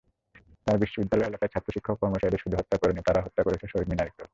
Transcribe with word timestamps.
তাই 0.67 0.77
বিশ্ববিদ্যালয় 0.77 1.27
এলাকায় 1.27 1.51
ছাত্র-শিক্ষক-কর্মচারীদের 1.53 2.43
শুধু 2.43 2.55
হত্যা 2.57 2.77
করেনি, 2.77 3.01
তারা 3.05 3.19
হত্যা 3.21 3.43
করেছে 3.43 3.65
শহীদ 3.67 3.89
মিনারকেও। 3.89 4.27